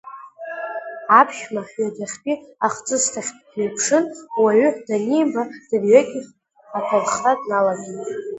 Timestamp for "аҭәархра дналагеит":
6.77-8.09